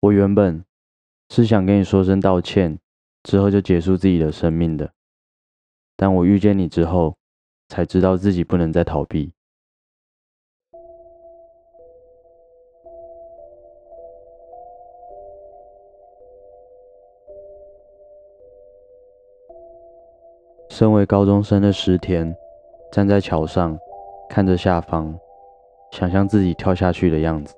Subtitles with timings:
[0.00, 0.64] 我原本
[1.28, 2.78] 是想跟你说声道歉，
[3.22, 4.90] 之后就结束自己的生命的。
[5.94, 7.18] 但我遇见你之后，
[7.68, 9.34] 才知道自己不能再逃避。
[20.70, 22.34] 身为高中生的石田，
[22.90, 23.78] 站在桥上，
[24.30, 25.14] 看着下方，
[25.92, 27.54] 想象自己跳下去的样子。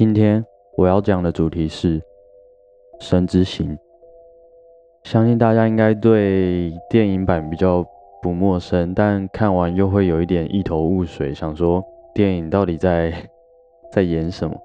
[0.00, 0.42] 今天
[0.78, 2.00] 我要讲的主题是
[3.00, 3.76] 《神之行》，
[5.02, 7.84] 相信大家应该对电影版比较
[8.22, 13.12] 不陌生，但看完又会有一点一头雾水，想说电影到底在
[13.92, 14.56] 在演什么？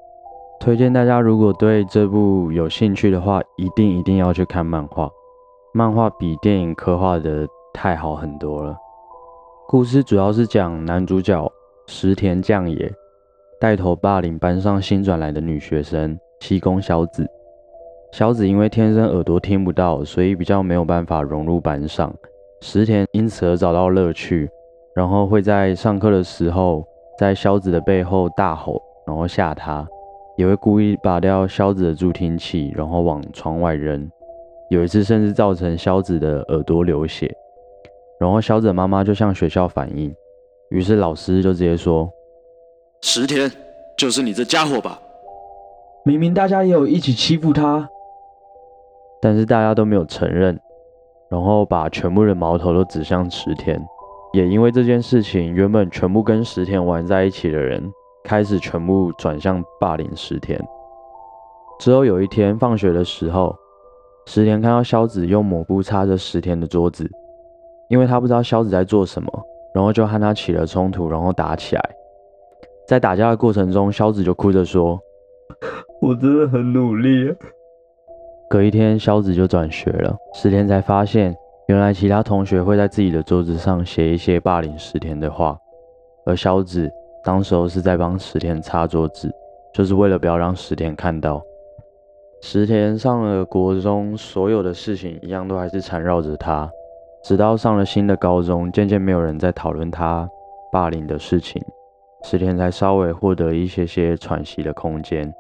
[0.58, 5.10] 推荐大家如果对这部有兴趣的话，一定一定要去看漫画，
[5.74, 8.74] 漫画比电影刻画的太好很多了。
[9.68, 11.52] 故事主要是讲男主角
[11.88, 12.90] 石田将也。
[13.60, 17.26] 带头霸凌班上新转来的女学生七宫小子。
[18.12, 22.14] 小子因为天生耳朵听不到，所以比较没有办法融入班上。
[22.62, 24.50] 石田因此而找到乐趣，
[24.96, 26.86] 然后会在上课的时候
[27.18, 29.88] 在小子的背后大吼，然后吓他，
[30.38, 34.10] 也会故意拔掉小子的助听器，然后往窗外扔。
[34.70, 37.30] 有一次甚至造成小子的耳朵流血，
[38.20, 40.14] 然后小子的妈妈就向学校反映，
[40.70, 42.10] 于是老师就直接说。
[43.02, 43.52] 石田，
[43.98, 45.00] 就是你这家伙吧？
[46.04, 47.90] 明明大家也有一起欺负他，
[49.22, 50.60] 但是大家都没有承认，
[51.30, 53.82] 然后把全部的矛头都指向石田。
[54.34, 57.82] 也因为这件事情，原本全部跟石田玩在一起的人，
[58.24, 60.60] 开始全部转向霸凌石田。
[61.80, 63.56] 之后有一天放学的时候，
[64.26, 67.10] 石田看到萧子用抹布擦着石田的桌子，
[67.88, 71.90] 因为他不知道萧子在做什么，然后就和他起了冲突，然后打起来。
[72.88, 75.00] 在打架的过程中，萧子就哭着说
[76.02, 77.34] ：“我真的很努力。”
[78.48, 80.16] 隔一天，萧子就转学了。
[80.34, 81.36] 石田才发现，
[81.68, 85.58] 原来其他同学会在自己的桌子上写一些霸凌石田的话，
[86.28, 86.88] 而萧子
[87.24, 89.34] 当时候是在帮石田擦桌子，
[89.74, 91.42] 就是为了不要让石田看到。
[92.42, 96.70] 石田上了国中，所有的事情一样都还是缠绕着他，
[97.24, 100.30] 直到上了新的高中，渐渐没有人在讨论他
[100.72, 101.60] 霸凌的事情。
[102.26, 105.32] 十田才稍微获得一些些喘息的空间，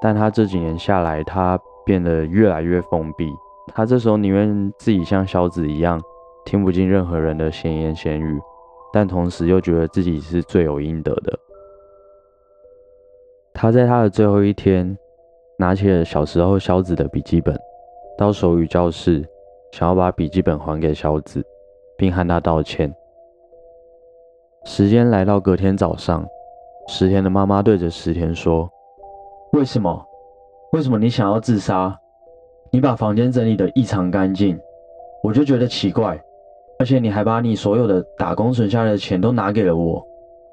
[0.00, 3.28] 但他这几年下来，他变得越来越封闭。
[3.74, 6.00] 他这时候宁愿自己像小子一样，
[6.44, 8.40] 听不进任何人的闲言闲语，
[8.92, 11.36] 但同时又觉得自己是罪有应得的。
[13.52, 14.96] 他在他的最后一天，
[15.58, 17.58] 拿起了小时候小子的笔记本，
[18.16, 19.28] 到手语教室，
[19.72, 21.44] 想要把笔记本还给小子，
[21.96, 22.94] 并和他道歉。
[24.64, 26.24] 时间来到隔天早上，
[26.86, 28.70] 石田的妈妈对着石田说
[29.52, 30.06] ：“为什么？
[30.72, 31.98] 为什么你想要自杀？
[32.70, 34.58] 你把房间整理得异常干净，
[35.20, 36.18] 我就觉得奇怪。
[36.78, 40.04] 而且你还把你所有的打工存下来的钱都拿给了我。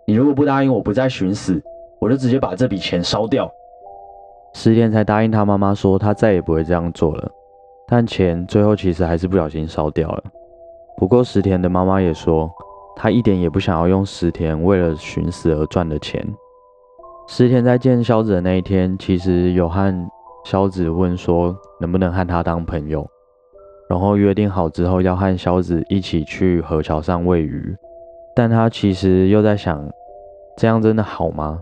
[0.05, 1.61] 你如果不答应我不再寻死，
[1.99, 3.49] 我就直接把这笔钱烧掉。”
[4.53, 7.31] 石田才答应他妈妈说他再也不会这样做了，
[7.87, 10.23] 但钱最后其实还是不小心烧掉了。
[10.97, 12.51] 不过石田的妈妈也说。
[13.01, 16.21] 他一点也不想要用石田为了寻死而赚的钱。
[17.29, 20.09] 石田在见萧子的那一天，其实有和
[20.43, 23.09] 萧子问说能不能和他当朋友，
[23.89, 27.73] 然后约定好之后要和萧子一起去河桥上喂鱼。
[28.35, 29.81] 但他其实又在想，
[30.57, 31.61] 这样真的好吗？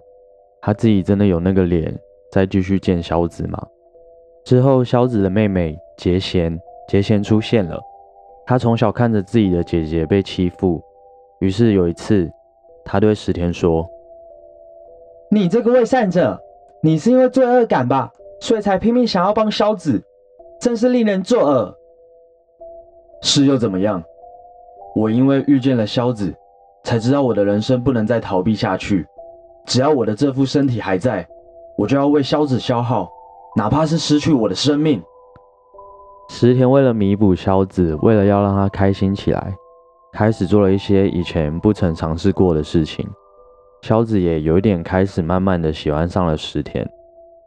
[0.59, 1.95] 他自己真的有那个脸
[2.31, 3.63] 再继续见萧子吗？
[4.43, 7.79] 之后，萧子的妹妹杰贤，杰贤出现了。
[8.43, 10.81] 他从小看着自己的姐姐被欺负。
[11.39, 12.31] 于是有一次，
[12.83, 13.87] 他对石田说
[15.29, 16.41] ：“你这个伪善者，
[16.81, 20.03] 你是因为罪恶感吧，所以才拼命想要帮萧子，
[20.59, 21.75] 真是令人作呕。
[23.21, 24.03] 是又怎么样？
[24.95, 26.33] 我因为遇见了萧子，
[26.83, 29.05] 才知道我的人生不能再逃避下去。
[29.65, 31.27] 只要我的这副身体还在，
[31.77, 33.11] 我就要为萧子消耗，
[33.55, 35.03] 哪怕是失去我的生命。”
[36.29, 39.55] 石田为了弥补萧子，为了要让他开心起来。
[40.13, 43.07] 开始做了一些以前不曾尝试过的事情，
[43.83, 46.89] 萧子也有一点开始慢慢的喜欢上了石田，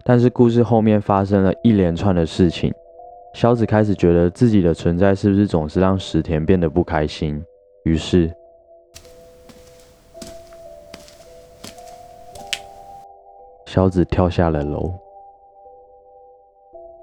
[0.05, 2.73] 但是故事后面发生了一连串的事情，
[3.35, 7.43] 萧子开始觉得自己的存在是不是总是让石田变得不开心，
[7.83, 8.33] 于是，
[13.67, 14.93] 萧子跳下了楼，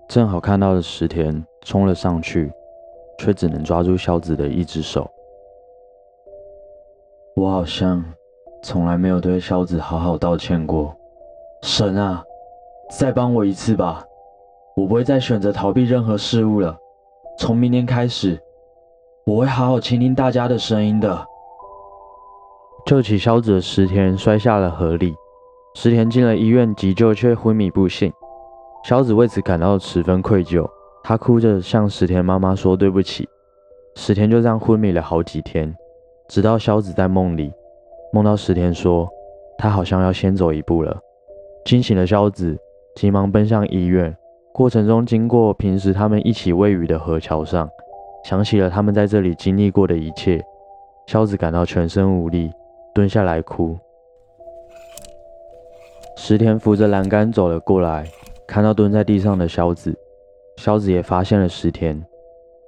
[0.07, 2.49] 正好看到了石田冲了上去，
[3.19, 5.09] 却只能抓住萧子的一只手。
[7.37, 8.03] 我好像
[8.63, 10.91] 从来没有对萧子好好道歉过。
[11.61, 12.23] 神啊，
[12.89, 14.03] 再帮我一次吧！
[14.75, 16.75] 我不会再选择逃避任何事物了。
[17.37, 18.41] 从明天开始，
[19.23, 21.23] 我会好好倾听大家的声音的。
[22.87, 25.13] 救起萧子的石田摔下了河里，
[25.75, 28.11] 石田进了医院急救，却昏迷不醒。
[28.83, 30.67] 萧子为此感到十分愧疚，
[31.03, 33.29] 他哭着向石田妈妈说对不起。
[33.95, 35.75] 石田就这样昏迷了好几天，
[36.27, 37.53] 直到萧子在梦里
[38.11, 39.09] 梦到石田说
[39.57, 40.97] 他好像要先走一步了。
[41.65, 42.57] 惊醒的萧子
[42.95, 44.15] 急忙奔向医院。
[44.53, 47.69] 过程中，经过平时他们一起喂鱼的河桥上，
[48.23, 50.43] 想起了他们在这里经历过的一切，
[51.05, 52.51] 萧子感到全身无力，
[52.93, 53.77] 蹲下来哭。
[56.15, 58.07] 石田扶着栏杆走了过来，
[58.47, 59.95] 看到蹲在地上的萧子，
[60.55, 62.03] 萧子也发现了石田。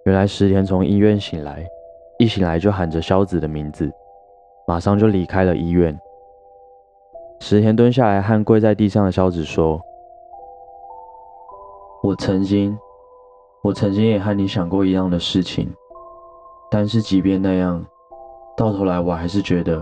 [0.06, 1.66] 原来石田从医院醒来，
[2.20, 3.90] 一醒来就喊着萧子的名字，
[4.68, 5.98] 马上就离开了医院。
[7.40, 9.82] 石田蹲下来，和跪在地上的萧子说。
[12.04, 12.78] 我曾经，
[13.64, 15.74] 我曾经也和你想过一样的事情，
[16.70, 17.86] 但是即便那样，
[18.58, 19.82] 到头来我还是觉得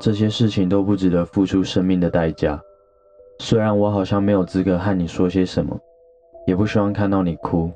[0.00, 2.60] 这些事情都不值得付出生命的代价。
[3.38, 5.78] 虽然我好像没有资格和你说些什么，
[6.44, 7.70] 也不希望看到你哭，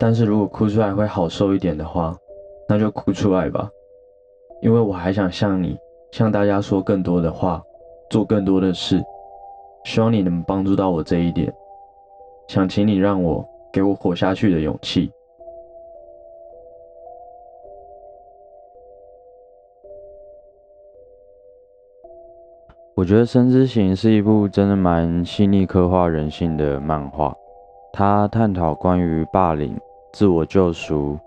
[0.00, 2.16] 但是如果哭出来会好受一点的话，
[2.70, 3.68] 那就哭出来吧，
[4.62, 5.76] 因为我还想向你、
[6.12, 7.60] 向大家说更多的话，
[8.08, 9.02] 做更多的事，
[9.84, 11.52] 希望你能帮助到我这一点。
[12.46, 15.10] 想请你让我给我活下去的勇气。
[22.94, 27.34] 我觉得《生之行》是一部真的蛮细腻刻画人性的漫画，
[27.92, 29.76] 它探讨关于霸凌、
[30.12, 31.18] 自我救赎、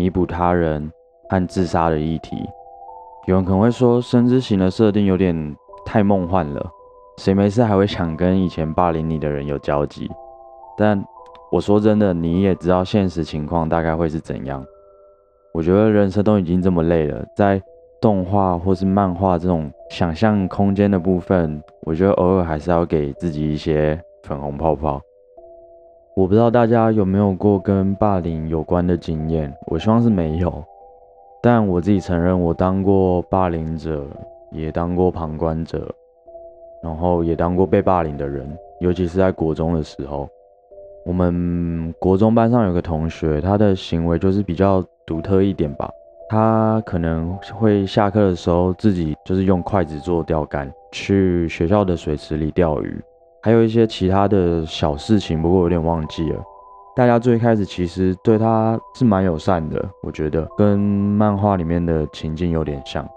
[0.00, 0.90] 弥补他人
[1.28, 2.48] 和自杀的议题。
[3.26, 5.54] 有人可能会说，《生之行》的设定有点
[5.84, 6.66] 太梦幻了，
[7.18, 10.10] 谁没事还会想跟以前霸凌你的人有交集？
[10.74, 11.04] 但
[11.52, 14.64] 我说真的，你也知道现实情况大概会是怎样。
[15.52, 17.60] 我觉得人生都已经这么累了，在
[18.00, 24.98] 动画或是漫画这种想象空间的部分，我觉得偶尔还是要给自己一些粉红泡泡。
[26.20, 30.62] 我不知道大家有没有过跟霸凌有关的经验，我希望是没有。
[31.40, 34.06] 但我自己承认，我当过霸凌者，
[34.52, 35.90] 也当过旁观者，
[36.82, 38.46] 然后也当过被霸凌的人，
[38.80, 40.28] 尤其是在国中的时候。
[41.06, 45.90] 我们国中班上有个同学，他的行为就是比较独特一点吧。
[46.28, 53.02] 他可能会下课的时候自己就是用筷子做钓竿，去学校的水池里钓鱼，
[53.42, 56.42] 还有一些其他的小事情，不过有点忘记了。
[56.94, 63.08] 大家最开始其实对他是蛮友善的，我觉得跟漫画里面的情境有点像，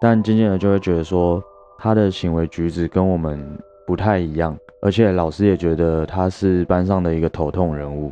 [0.00, 1.40] 但渐渐的就会觉得说
[1.78, 4.56] 他的行为举止跟我们不太一样。
[4.82, 8.10] 而且老师也觉得他是班上的一个头痛人物，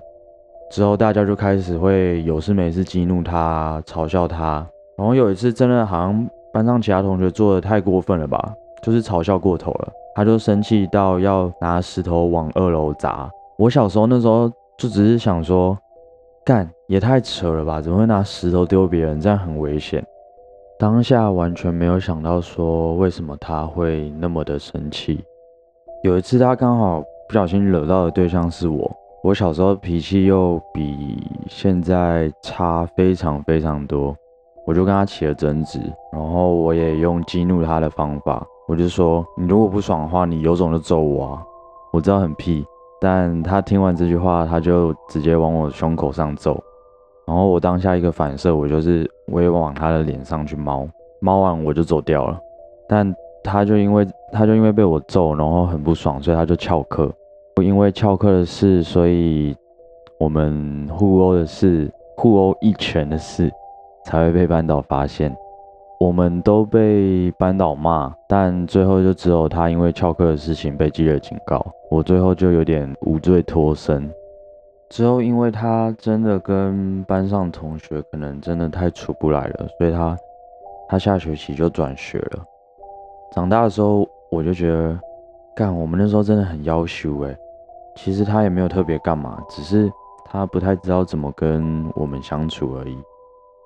[0.71, 4.65] 之后大家就开始会有事没事激怒他，嘲笑他。
[4.97, 13.31] 然后有一次真的好像班上其他同学做的太过分了吧，就是嘲笑过头了，他就生气到要拿石头往二楼砸。
[13.57, 15.79] 我小时候那时候就只是想说，
[16.45, 19.21] 干也太扯了吧，怎么会拿石头丢别人？
[19.21, 20.05] 这样很危险。
[20.77, 25.25] 当下完全没有想到说为什么他会那么的生气。
[26.03, 28.91] 有一次，他刚好不小心惹到的对象是我。
[29.23, 34.17] 我小时候脾气又比现在差非常非常多，
[34.67, 35.79] 我就跟他起了争执，
[36.13, 41.43] 然后我也用激怒他的方法，我就说：“你如果不爽的话，你有种就揍我啊！”
[41.91, 42.65] 我知道很屁，
[43.01, 46.63] 但他听完这句话，他就直接往我胸口上揍。
[47.27, 50.87] 然后我当下一个反射，我就是我也往他的脸上去猫，
[51.19, 52.39] 猫完我就走掉了。
[52.87, 57.11] 但他就因为他就因为被我揍，然后很不爽，所以他就翘课。
[57.63, 59.57] 因为翘课的事，所以
[60.21, 63.51] 我们互殴的事，互殴一拳的事，
[64.05, 65.35] 才会被班导发现。
[65.99, 71.65] 我们都被班导骂，但最后就只有他因为翘课的事情被记了警告。
[71.91, 74.09] 我最后就有点无罪脱身。
[74.89, 80.17] 之后因为他真的跟班上同学可能真的太处不来了，所以他
[80.89, 82.45] 他下学期就转学了。
[83.33, 84.99] 长大的时候，我就觉得，
[85.55, 87.37] 干，我们那时候真的很要求哎。
[87.97, 89.91] 其实他也没有特别干嘛，只是
[90.25, 92.97] 他不太知道怎么跟我们相处而已。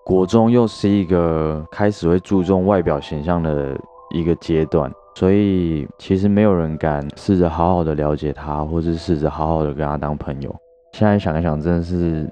[0.05, 3.77] 国中又是一个开始会注重外表形象的
[4.13, 10.55] 一个阶段，所以其实没有人敢试着好好的了解他，或是试着好好的跟他当朋友。
[10.93, 12.29] 现在想一想，真的是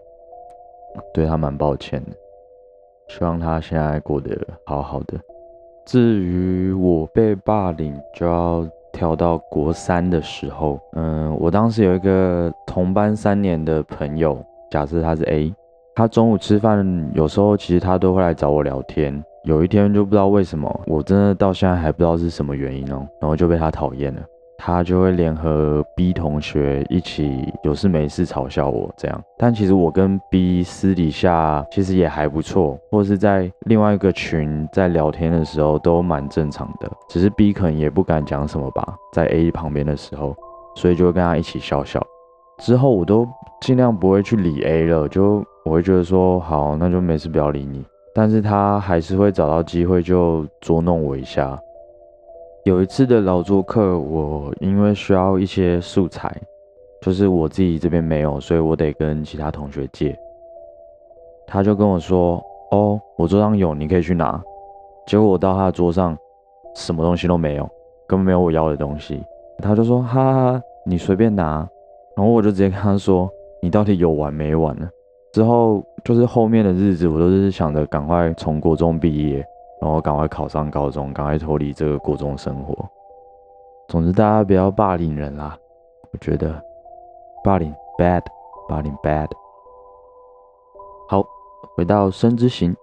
[1.15, 2.11] 对他蛮抱歉的。
[3.09, 4.37] 希望他现在过得
[4.67, 5.19] 好好的。
[5.87, 10.79] 至于我被霸凌，就要跳到国三的时候。
[10.93, 14.39] 嗯，我当时有一个同班三年的朋友，
[14.71, 15.53] 假设他是 A，
[15.95, 19.23] 他中午吃饭，有时候其实他都会来找我聊天。
[19.45, 24.21] 有一天就不知道为什么，我真的到现在还不知道是什么原因哦，然后就被他讨厌了。
[24.63, 40.37] 他就会联合 B 同学一起有事没事嘲笑我这样，但其实我跟 B 私底下其实也还不错，或是在另外一个群在聊天的时候都蛮正常的，只是 B 可能也不敢讲什么吧，在 A 旁边的时候，
[40.75, 41.99] 所以就会跟他一起笑笑。
[42.59, 43.27] 之后我都
[43.63, 51.59] 尽量不会去理 A 了，就我会觉得说好，那就没事不要理你，但是他还是会找到机会就捉弄我一下。
[52.65, 56.35] 有一次的劳作课，我因为需要一些素材，
[57.01, 60.19] 就是我自己这边没有，所以我得跟其他同学借。
[61.47, 64.43] 他就跟我说：“哦，我桌上有，你可以去拿。”
[65.07, 66.17] 结果我到他的桌上，
[66.75, 67.69] 什么东西都没有，
[68.07, 69.23] 根本没有我要的东西。
[69.59, 71.69] 他就说：“哈哈，你随便拿。”
[72.17, 73.29] 然后我就直接跟他说
[73.63, 74.89] ：“你到底有完没完呢？”
[75.33, 79.45] 之后就是后面的日子，我都是想着赶快从国中毕业。
[79.83, 82.87] 然后赶快考上高中，赶快脱离这个国中生活。
[83.89, 85.57] 总之，大家不要霸凌人啦！
[86.13, 86.63] 我觉得
[87.43, 88.21] 霸凌 bad，
[88.69, 89.27] 霸凌 bad。
[91.09, 91.25] 好，
[91.75, 92.77] 回到生之行，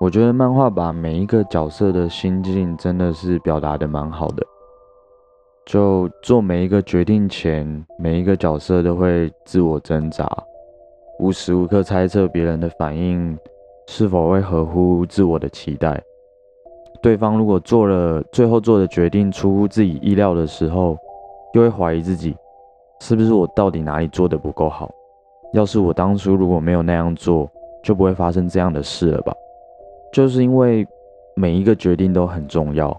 [0.00, 4.44] 我觉得漫画把每一个角色的心境真的是表达的蛮好的。
[5.64, 10.28] 就做每一个决定前，每一个角色都会自我挣扎，
[11.18, 13.36] 无时无刻猜测别人的反应。
[13.88, 16.00] 是否会合乎自我的期待？
[17.02, 20.96] 对方如果做了最后做的决定出乎自己意料的时候，
[21.52, 22.34] 又会怀疑自己，
[23.00, 24.88] 是不是我到底哪里做的不够好？
[25.52, 27.50] 要是我当初如果没有那样做，
[27.82, 29.34] 就不会发生这样的事了吧？
[30.12, 30.86] 就是因为
[31.34, 32.96] 每一个决定都很重要，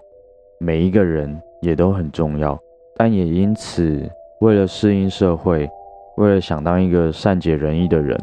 [0.58, 2.56] 每一个人也都很重要，
[2.94, 4.06] 但也因此
[4.42, 5.68] 为了适应社会，
[6.16, 8.18] 为了想当一个善解人意的人，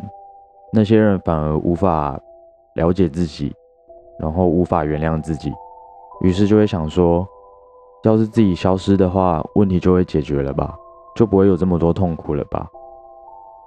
[0.73, 2.19] 那些人反而无法。
[2.75, 3.53] 了解自己，
[4.17, 5.51] 然后无法原谅自己，
[6.21, 7.27] 于是就会想说，
[8.05, 10.73] 要是自己消失的话，问题就会解决了吧，
[11.13, 12.65] 就不会有这么多痛苦了吧。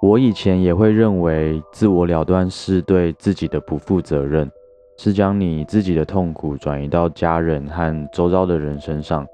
[0.00, 4.50] 我以前也会认为自我了断是对自己的不负责任，
[4.96, 9.26] 是将你自己的痛苦转移到家人和周遭的人身上，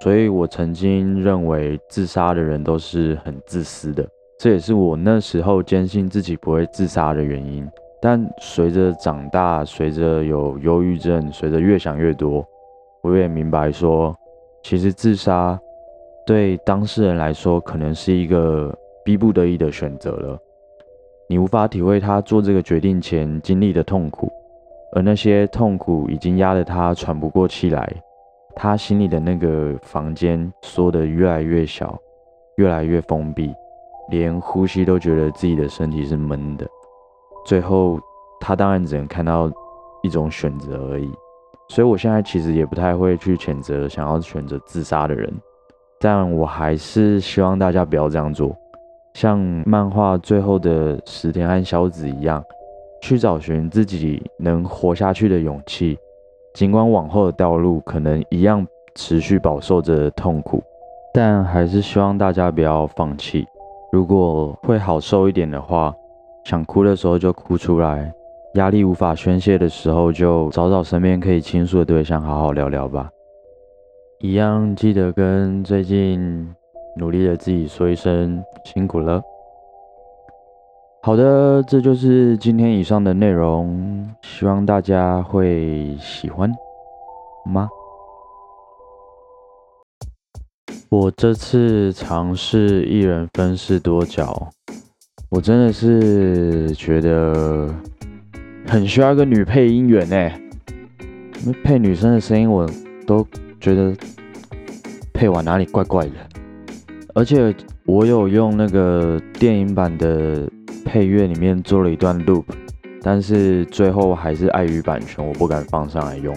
[0.00, 4.08] 所以我曾经认为自杀的人都是很自私的，
[4.42, 7.64] 这也是我那时候坚信自己不会自杀的原因。
[8.00, 12.44] 但随着长大，随着有忧郁症，随着越想越多，
[13.02, 14.12] 我也明白说，
[14.60, 15.56] 其实自杀
[16.26, 20.36] 对当事人来说，可能是一个逼不得已的选择了。
[21.28, 24.28] 你无法体会他做这个决定前经历的痛苦，
[24.92, 27.88] 而那些痛苦已经压得他喘不过气来，
[28.56, 31.96] 他心里的那个房间缩得越来越小，
[32.56, 33.54] 越来越封闭，
[34.10, 36.66] 连呼吸都觉得自己的身体是闷的。
[37.44, 37.98] 最后，
[38.40, 39.50] 他当然只能看到
[40.02, 41.10] 一种选择而已。
[41.68, 45.32] 所以我现在其实也不太会去谴责想要选择自杀的人，
[45.98, 48.54] 但我还是希望大家不要这样做。
[49.14, 52.44] 像漫画最后的石田和小子一样，
[53.00, 55.98] 去找寻自己能活下去的勇气。
[56.54, 60.62] 尽管往后的道路可能一样持续饱受着痛苦，
[61.14, 63.46] 但还是希望大家不要放弃。
[63.92, 65.94] 如果会好受一点的话。
[66.44, 68.12] 想哭的时候就哭出来，
[68.54, 73.08] 压力无法宣泄的时候就找找身边可以倾诉的对象，好好聊聊吧。
[74.18, 76.52] 一样记得跟最近
[76.96, 79.22] 努力的自己说一声辛苦了。
[81.04, 86.52] 好的，这就是今天以上的内容，希望大家会喜欢
[87.46, 87.68] 吗？
[90.92, 94.50] 我这次尝试一人分饰多角。
[95.30, 97.74] 我真的是觉得
[98.66, 100.30] 很需要一个女配音员呢，
[101.64, 102.68] 配女生的声音我
[103.06, 103.26] 都
[103.58, 103.96] 觉得
[105.14, 106.12] 配完哪里怪怪的，
[107.14, 107.54] 而且
[107.86, 110.46] 我有用那个电影版的
[110.84, 112.44] 配乐里面做了一段 loop，
[113.00, 116.36] 但是最后还是碍于版权，我不敢放上来用。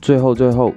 [0.00, 0.72] 最后最后，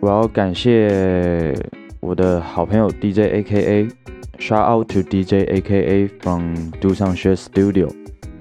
[0.00, 1.54] 我要感谢
[2.00, 3.90] 我的好朋友 DJ AKA。
[4.38, 7.90] Shout out to DJ AKA from Do s o m e s h i t Studio，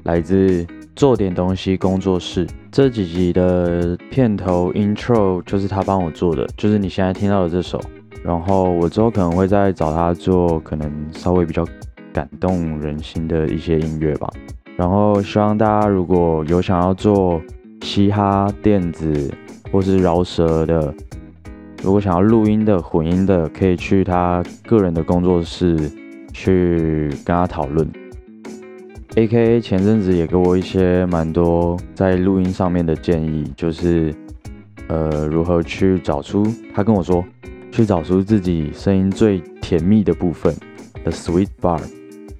[0.04, 2.48] 来自做点东西工作室。
[2.72, 7.78] 这几集的片头 intro 就是他帮我做的，就是你现在听到的这首。
[8.24, 11.66] 然后我之后可能会再找他做，可能稍微比较
[12.14, 14.30] 感动人心的一些音乐吧。
[14.78, 17.42] 然后希望大家如果有想要做
[17.82, 19.30] 嘻哈、电子、
[19.70, 20.94] 或是饶舌的，
[21.82, 25.78] 如果想要录音的、混音的，可以去他个人的工作室
[26.34, 27.90] 去跟他讨论。
[29.16, 34.14] A.K.A 前阵子也给我一些蛮多在录音上面的建议，就是
[34.88, 37.24] 呃如何去找出他跟我说，
[37.72, 40.54] 去找出自己声音最甜蜜的部分
[41.04, 41.82] 的 sweet bar，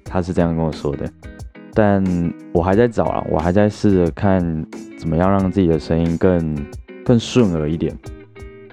[0.04, 1.10] 他是这样跟我说的。
[1.72, 2.04] 但
[2.52, 4.40] 我还在找啊，我还在试着看
[4.98, 6.66] 怎么样让自己的声音更
[7.04, 7.96] 更顺耳一点。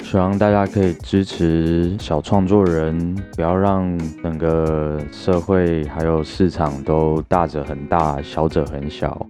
[0.03, 9.27] 希望大家可以支持小创作人，不要让整个社会还有市场都大者很大，小者很小。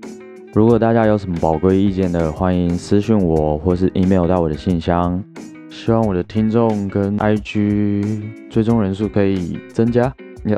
[0.53, 5.23] 如果大家有什么宝贵意见的，欢迎私信我，或是 email 到我的信箱。
[5.69, 10.03] 希望我的听众跟 IG 追踪人数可以增加。
[10.45, 10.57] 呀，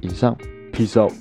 [0.00, 0.36] 以上
[0.72, 1.12] ，peace out。